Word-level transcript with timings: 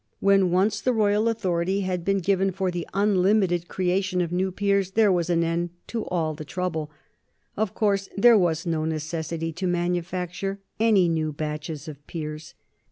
When 0.19 0.49
once 0.49 0.81
the 0.81 0.93
royal 0.93 1.27
authority 1.29 1.81
had 1.81 2.03
been 2.03 2.17
given 2.21 2.49
for 2.51 2.71
the 2.71 2.87
unlimited 2.91 3.67
creation 3.67 4.19
of 4.19 4.31
new 4.31 4.51
peers 4.51 4.93
there 4.93 5.11
was 5.11 5.29
an 5.29 5.43
end 5.43 5.69
of 5.93 6.01
all 6.09 6.33
the 6.33 6.43
trouble. 6.43 6.89
Of 7.55 7.75
course, 7.75 8.09
there 8.17 8.35
was 8.35 8.65
no 8.65 8.83
necessity 8.83 9.53
to 9.53 9.67
manufacture 9.67 10.59
any 10.79 11.07
new 11.07 11.31
batches 11.31 11.87
of 11.87 12.07
peers. 12.07 12.55